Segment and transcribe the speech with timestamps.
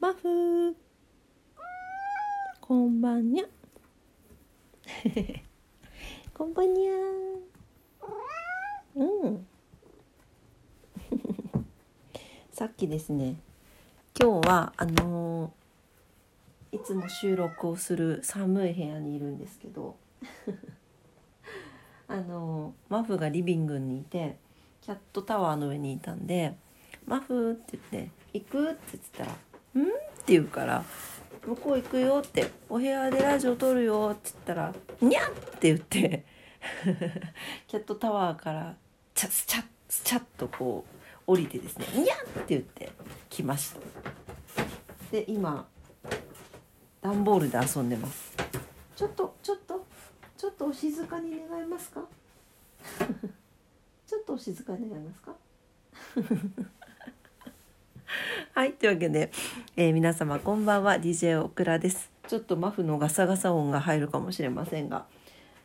[0.00, 0.74] マフ
[2.62, 3.44] こんばんにゃ。
[6.32, 6.92] こんばんにゃ。
[8.96, 9.46] うん。
[12.50, 13.36] さっきですね
[14.18, 19.96] 今日はあのー、いつも収録をする寒い部屋にいるんですけど
[22.08, 24.38] あのー、マフがリビングにいて
[24.80, 26.56] キャットタワーの上にいたんで
[27.04, 29.36] 「マフ」って言って「行く?」って言ったら
[29.78, 29.86] 「ん?」っ
[30.26, 30.84] て言うから
[31.46, 36.24] 「向こう行くよ」って「お部屋でラジオ撮るよ」って言ったら「にゃ!」って言って
[37.68, 38.76] キャットタワーから
[39.14, 40.84] チャスチャッスチャッとこ
[41.26, 42.90] う降りてですね「にゃ!」って言って
[43.28, 43.80] 来ました
[45.10, 45.66] で今
[47.00, 48.36] 段ボールで遊んでます
[48.94, 49.86] ちょっとちょっと
[50.36, 52.00] ちょっとお静かに願いますか？
[54.06, 55.34] ちょっとお静かに願いますか？
[58.60, 59.30] はいというわけで、
[59.74, 62.10] えー、皆様こんばんは DJ オクラです。
[62.28, 65.06] ちょっとマフのガサガサ音が入るかもしれませんが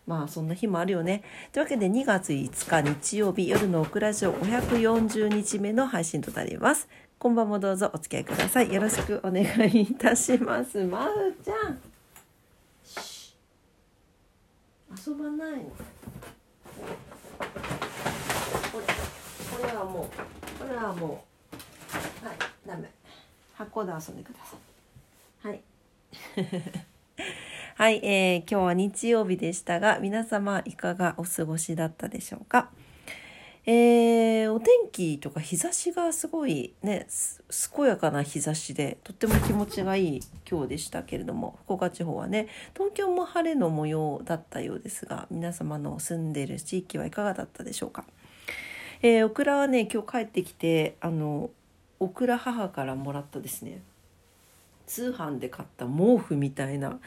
[0.07, 1.21] まあそんな日もあるよね。
[1.51, 6.87] というわけで2月5日日曜日夜のオクラジオ540日目の配信となります。
[7.19, 8.73] こんばんもどうぞお付き合いください。
[8.73, 10.81] よろしくお願いいたします。
[10.85, 11.77] マフちゃん。
[15.05, 15.65] 遊ばないの？
[18.71, 21.34] これこれはもうこれはもう
[22.65, 22.89] ダメ。
[23.53, 25.47] 箱で遊んでください。
[25.47, 25.61] はい。
[27.77, 32.69] はい、えー、今日は日曜日でしたが皆様いかがお過ごしだったでしょうか？
[33.67, 37.07] えー、お天気とか日差しがすごいね
[37.75, 48.05] 健やかな日差しでとっても気持ちがいい今日でしたけれども福岡地方はね東京も晴れの模様だったようですが皆様の住んでいる地域はいかがだったでしょうか、
[49.01, 51.49] えー、オクラはね今日帰ってきてあの
[51.99, 53.81] オクラ母からもらったですね。
[54.85, 56.99] 通販で買った毛布みたいな。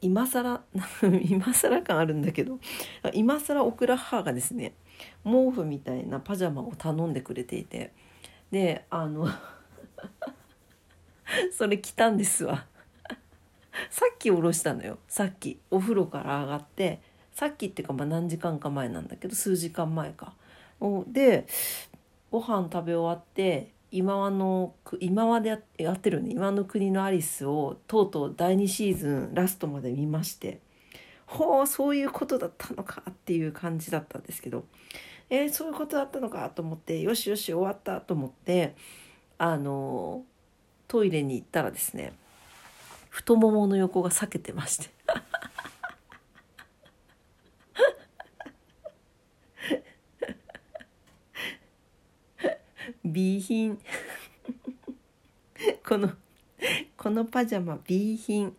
[0.00, 0.62] 今更
[1.28, 2.58] 今更感あるんだけど。
[3.12, 4.74] 今更オクラ母がですね
[5.24, 7.92] 毛布みたいなパジャマを頼んでくれていて。
[8.50, 9.28] であの
[11.52, 12.66] それ着たんですわ。
[13.88, 14.98] さっきおろしたのよ。
[15.08, 15.60] さっき。
[15.70, 17.00] お風呂から上がって。
[17.32, 20.34] さっきっていうかまあ何時間か前なんだけど数時間前か。
[21.06, 21.46] で
[22.30, 25.48] ご飯食べ終わって今はの今まで
[25.78, 26.30] やってるね。
[26.30, 30.60] 今の国のアリスをとうとう第2シーズンラストまで見まして。
[31.26, 34.64] ほうそういうことだったのかっていう感じだったんですけど。
[35.28, 38.74] えー、そういうことだったのかと思ってよしよし終わったと思って
[39.38, 40.24] あの
[40.88, 42.12] トイレに行ったらですね
[43.10, 44.90] 太ももの横が裂けてまして。
[53.04, 53.78] 備品。
[55.86, 56.10] この
[56.96, 58.54] このパジャマ B 品。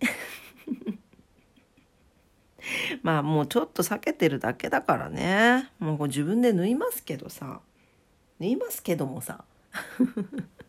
[3.03, 5.69] まあもうちょっと避けてるだけだからね。
[5.79, 7.61] もう自分で縫いますけどさ。
[8.39, 9.43] 縫いますけどもさ。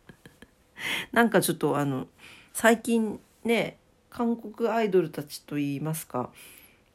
[1.13, 2.09] なんかちょっとあの
[2.53, 3.79] 最近ね
[4.11, 6.31] 韓国アイドルたちといいますか。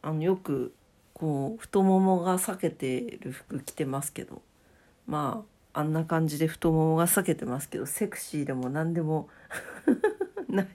[0.02, 0.74] あのよく
[1.14, 4.42] こう太ももが裂けてる服着てますけど。
[5.06, 9.30] まああんな感じで太ももが裂けてますけどセクシーでも何でも。
[10.50, 10.68] ない。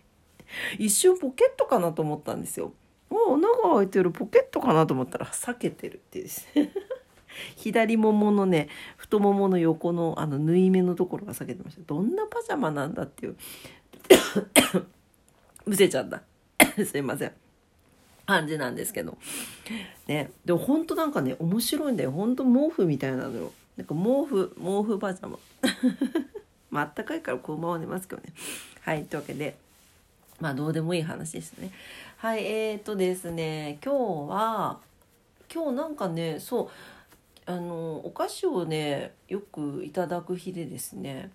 [0.79, 2.73] 一瞬ポケットかなと思ったんですよ。
[3.11, 6.49] お穴が開いてるポケットかなと思ったら裂けてるっていうです。
[6.55, 6.73] ね
[7.57, 11.83] 左もものね太ももの横のあの縫い目のところが裂けてました。
[11.83, 13.37] どんなパジャマなんだっていう。
[15.67, 16.23] むせちゃった。
[16.85, 17.33] すいません。
[18.27, 19.19] 感じなんですけど。
[20.07, 20.31] ね。
[20.45, 22.13] でも本当なんかね面白いんだよ。
[22.13, 23.53] 本当毛布みたいなのよ。
[23.77, 25.39] なんか毛布毛布パジャマ。
[26.71, 28.33] まあったかいからこう回りますけどね。
[28.81, 29.57] はいというわけで
[30.41, 31.71] まあどうでもいい話ですね。
[32.17, 34.81] はいえーとですね今日は
[35.53, 36.71] 今日なんかねそう
[37.47, 41.31] あのお菓子をねよくいただく日でですね。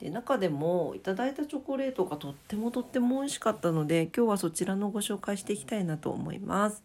[0.00, 6.82] で中でもいただいたチョコレートがとってもとっても美味しかったので今日はそちらのご紹介していきたいなと思います。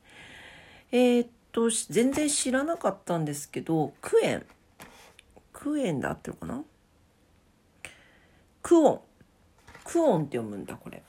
[0.91, 4.45] えー、っと全然知らなかったんですけどクエン。
[5.59, 6.63] クエンだってるかな？
[8.61, 8.99] クオン。
[9.83, 11.01] クオンって読むんだこれ。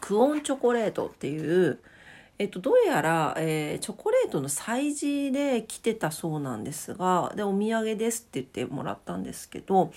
[0.00, 1.78] クオンチョコレートっていう
[2.38, 9.92] えっと、どうやら、えー、チョコレートの催事で来てたそうなんですがでお土産ですって言ってもらったんですけど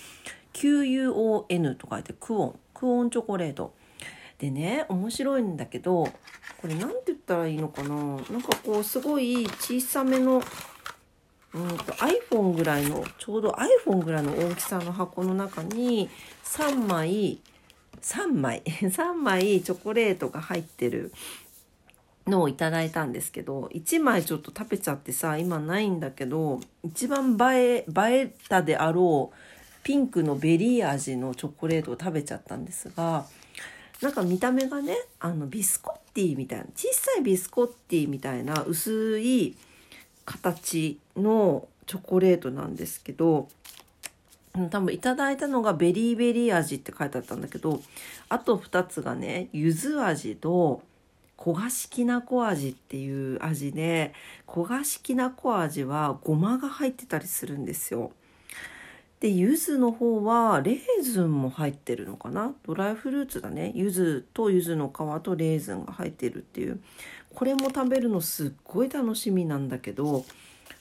[0.54, 2.60] QUON と書いてクオン。
[2.74, 3.74] クオンチョコレート。
[4.38, 6.04] でね面白いんだけど
[6.62, 7.96] これ何て言ったらいいのかな？
[7.96, 10.44] なんかこうすごい小さめの
[11.56, 13.56] うんと iPhone ぐらいのちょうど
[13.86, 16.10] iPhone ぐらいの大きさの箱の中に
[16.44, 17.40] 3枚
[18.02, 21.14] 3枚 3枚チョコレートが入ってる
[22.28, 29.36] のをいただいたんですけど1枚ちょっと食べちゃってさ今ないんだけど一番映え映えたであろう
[29.84, 33.26] ピンクのベリー味のチョコレートを食べちゃったんですが
[34.02, 39.56] なんか見た目がねあのビスコッティみたいな小さいビスコッティみたいな薄い
[40.26, 43.48] 形のチョコレートなんですけど
[44.72, 47.82] 多分いただいたのがベリーベリー味って書いてあったんだけど
[48.30, 50.82] あと2つがね柚子味と
[51.38, 54.14] 焦がしきなこ味っていう味で
[54.48, 58.12] 焦がしきなこ味はごまが入ってたりするんですよ。
[59.20, 62.54] で柚子の方はレーズンも入ってるのかな？
[62.66, 63.72] ドライフルーツだね。
[63.76, 66.80] 柚子と柚子の皮とレーズンが入ってるっていう。
[67.36, 70.26] これも食べるのすっごい楽しみなんだけど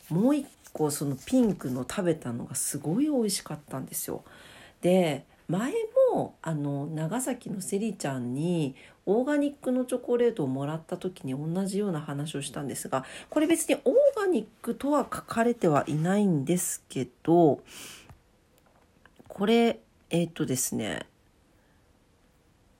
[0.09, 4.25] もう一個そのピンクの食べたのがすごい美味しかったんですよ。
[4.81, 5.73] で前
[6.12, 8.75] もあの長崎のセリちゃんに
[9.05, 17.61] オーガニックのチョコレートをもらった時に同じような話をしたんですがこれ別にオーガニックとは書かれてはいないんですけど
[19.29, 21.06] これえっ、とですね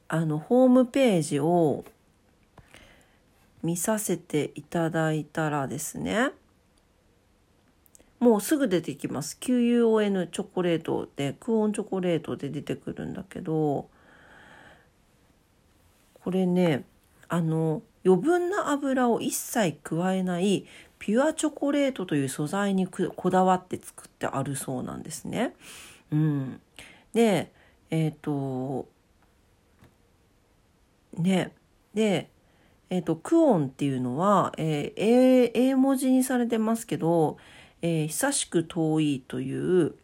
[0.09, 1.85] あのホームページを
[3.65, 6.31] 見させていただいたらですね。
[8.21, 9.37] もうすぐ出てきます。
[9.41, 13.89] QUON チョコレートでクオンチョコレートで出てくるんだけど
[16.23, 16.85] これね
[17.29, 20.67] あの余分な油を一切加えない
[20.99, 25.55] ピュアチョコレートという素材にこだわって作ってあるそうなんですね。
[26.13, 26.61] うん、
[27.13, 27.51] で
[27.91, 28.89] えっ、ー、と
[31.19, 31.53] ね
[31.95, 32.31] で
[32.95, 37.37] えっ、ー、とクオンっていうのは、えー、英文字にされてますけど
[37.87, 39.95] えー、久しく遠いという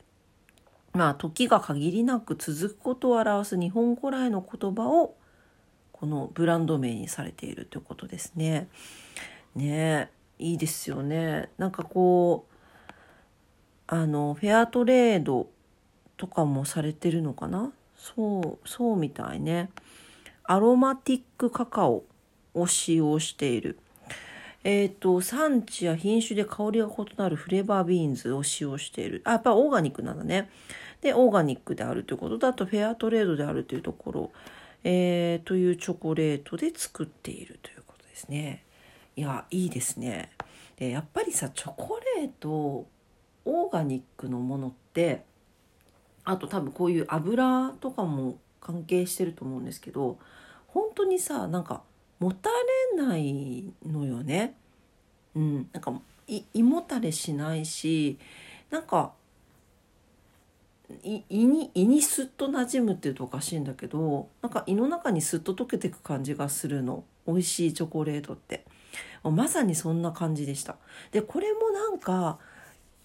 [0.93, 5.15] まあ時が限りなく続くことを表す日本古来の言葉を
[5.91, 8.69] このブランド名にされているということですね。
[9.55, 11.49] ねいいですよね。
[11.57, 12.93] なんかこう
[13.87, 15.49] あのフェアトレード
[16.19, 17.73] とかもされてるのかな？
[17.97, 19.71] そうそうみたいね。
[20.45, 22.05] アロマティックカカオ
[22.61, 23.79] を使用している。
[24.63, 29.23] えっ、ー、と、産地や品種で香りが異なるフレーバービーンズを使用している。
[29.25, 30.51] あ、やっぱオーガニックなんだね。
[31.01, 34.31] で、オーガニックであるということだと、フェアトレードであるというところ、
[34.85, 38.65] えー、というチョコレートで作っているということですね。
[39.17, 40.31] いや、いいですね。
[40.77, 42.87] で、やっぱりさ、チョコレート、
[43.47, 45.25] オーガニックのものって、
[46.25, 50.19] あと多分こういう油とかも関係してると思うんですけど、
[50.69, 51.83] 本当にさ、なんか、
[52.21, 52.51] もた
[52.97, 54.55] れないのよね。
[55.35, 58.19] うん、なんか胃もたれしないし
[58.71, 59.13] なんか
[61.03, 67.05] 胃に胃にスッと馴染むっていうとおかしいんだけどなんか胃の中にスッと溶けていく感じがするの。
[67.27, 68.65] 美味しいチョコレートって。
[69.23, 70.77] まさにそんな感じでした。
[71.13, 72.39] でこれもなんか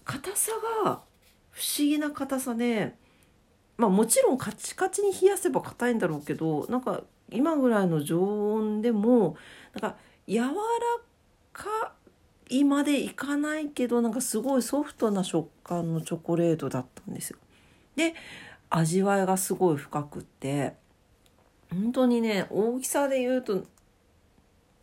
[0.04, 0.52] 硬さ
[0.84, 1.00] が
[1.50, 2.94] 不思議な硬さで
[3.76, 9.36] まあもちろんカチカチに冷やせば硬いんだろうけどなんか今ぐらいの常温でも
[9.74, 9.96] なんか
[10.26, 10.50] 柔ら
[11.52, 11.92] か
[12.48, 17.38] いまでいかないけどなんかすごいソフトな食感のチョコレートだったんですよ。
[17.96, 18.14] で
[18.70, 20.74] 味わいがすごい深くって
[21.70, 23.64] 本当にね大きさで言うと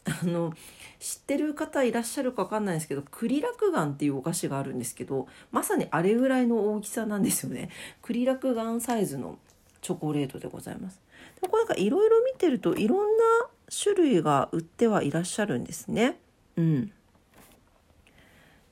[0.06, 0.54] あの
[1.00, 7.70] 知ってる方いらっしゃるか分かんないですけど栗落雁っていうお菓子があるんですけどまさにあれぐらいの大きさなんですよね。
[8.02, 9.38] 栗落雁サイズの
[9.82, 11.02] チョコレートでございます。
[11.42, 13.24] でこれなんかいろいろ見てるといろんな
[13.70, 16.18] 種類が売ってはいらっしゃるんですね。
[16.58, 16.92] うん。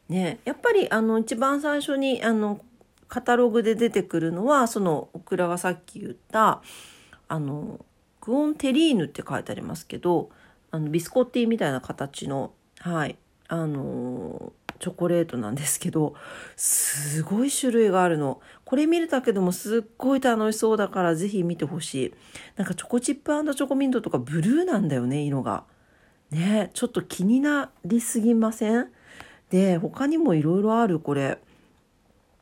[0.10, 2.62] ねやっぱりあの一番最初にあの
[3.08, 6.62] カタログで出てくるのはそのオクラがさっき言った
[7.28, 7.86] あの
[8.22, 10.30] クオンテリーヌって書いてありますけど
[10.72, 16.16] あのビスコッティみたいな形のはいあのチョコレートなんですけど
[16.56, 18.42] すごい種類があるの。
[18.66, 22.14] これ見るだけでもすっごい楽しそうだから是非見てほしい。
[22.56, 25.66] なんかチョコチップチョコミントとかブルーなんだよね色が。
[26.32, 28.88] ねちょっと気になりすぎません？
[29.50, 31.38] で他にもいろいろあるこれ。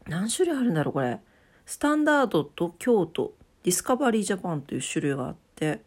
[0.07, 1.19] 何種類あるんだろうこれ。
[1.65, 3.33] スタンダードと京都。
[3.63, 5.81] Discovery Japan という種類があって。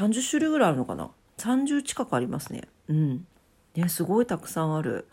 [0.00, 2.62] 2230種類ぐらいあるのかな？30近くありますね。
[2.88, 3.24] うん。
[3.76, 5.06] ねすごいたくさんある。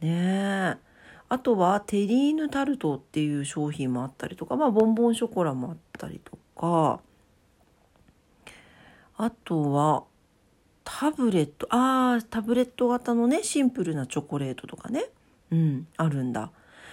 [0.00, 0.08] ね。
[0.08, 0.76] え
[1.28, 7.00] あとはテリーヌタルトっていう商品もあったりとか、まあ、ボンボンショコラもあったりとか。
[9.16, 10.04] あとは
[10.84, 15.04] タブレットあータブレット型のねシンプルなチョコレートとかね。
[15.54, 16.50] うんあるんだ。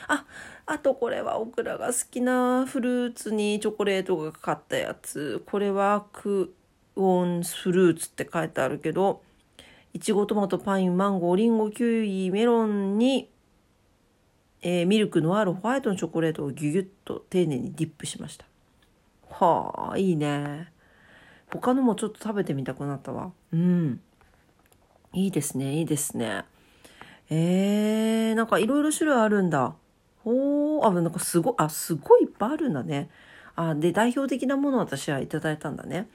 [0.08, 0.26] あ
[0.66, 5.44] あとこれはオクラが好きなフルーツにチョコレートがかかったやつ。
[5.46, 6.54] これはク
[6.96, 9.22] オンフルーツって書いてあるけど
[9.94, 13.30] いちごトマトパインマンゴーリンゴキウイメロンに、
[14.62, 18.46] えー、ミルクのあるホワイトのチョコレートをギュギュッと丁寧にディップしました。
[19.30, 20.72] はあいいね。
[21.52, 23.32] 他のもちょっと食べてみたくなったわ。
[23.52, 24.02] うん。
[25.14, 26.44] いいですねいいですね。
[27.30, 27.81] えー、
[28.36, 29.76] なんかいろいろ種類あるんだ。
[30.24, 30.88] ほー。
[30.88, 33.10] あなんかすごあすごいいっぱいあるんだね。
[33.56, 36.08] あで代表的なものを私はいただいたんだね。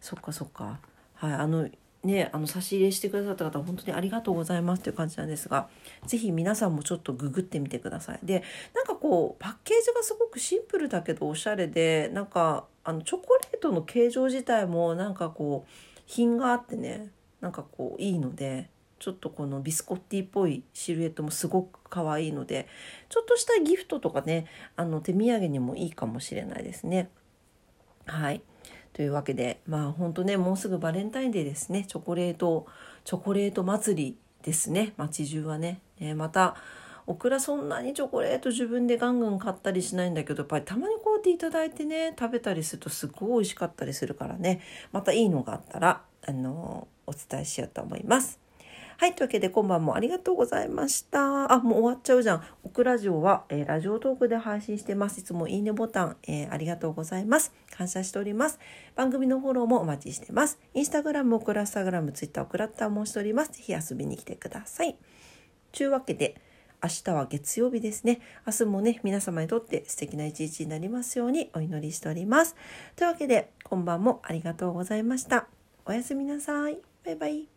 [0.00, 0.78] そっかそっか。
[1.14, 1.68] はいあの
[2.04, 5.68] ねあの差し入れしてくださった方本当にありがとうございますという感じなんですが
[6.06, 8.18] 是非皆さんもちょっとググってみてください。
[8.22, 8.42] で
[8.74, 17.10] なんかこうパッケージがすごくシンプルだけどおしゃれでなんかあのチョコレートの形状自体もなんかこう品があってね
[17.40, 18.68] なんかこういいので
[19.02, 22.68] ちょっとこのビスコッティっぽいシルエットもすごく可愛いので
[23.08, 27.10] ちょっとしたギフトとかねあの手土産にもいいかもしれないですね。
[28.06, 28.42] はい
[28.92, 32.66] というわけでまあ本当ねもうすぐバレンタインデーですねチョコレート
[33.04, 35.80] チョコレート祭りですね街中はね。
[35.98, 36.54] えー、また
[37.08, 44.60] オクラそんなにチョコレート自分でガンガン買ったりしないんだけどやっぱりたまにこうやっていただいてね食べたりするとすごい美味しかったりするからね
[44.92, 48.38] またいいのがあったらあのお伝えしようと思います。
[49.02, 49.16] はい。
[49.16, 51.52] というわけで、今晩もありがとうございました。
[51.52, 52.42] あ、もう終わっちゃうじゃん。
[52.62, 55.18] オクラジオは、えー、ラジオトークで配信してます。
[55.18, 57.52] いつもいいねボタン、えー、ありがとうございます。
[57.76, 58.60] 感謝しております。
[58.94, 60.60] 番組のフォローもお待ちしてます。
[60.72, 63.50] インスタグラム、オクラスタグラム、ツイッター、オクラッターもしております。
[63.50, 64.94] ぜひ遊びに来てください。
[65.72, 66.40] というわけで、
[66.80, 68.20] 明日は月曜日ですね。
[68.46, 72.54] 明日もね、皆様にとって素敵な一日になりますようにお祈りしております。
[72.94, 75.48] というわけで、今晩もありがとうございました。
[75.86, 76.78] おやすみなさい。
[77.04, 77.51] バイバイ。